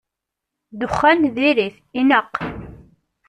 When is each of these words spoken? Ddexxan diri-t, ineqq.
Ddexxan 0.71 1.21
diri-t, 1.35 1.75
ineqq. 1.99 2.33